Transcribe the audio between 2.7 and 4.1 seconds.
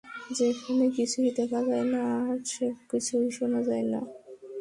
কিছুই শোনা যায় না।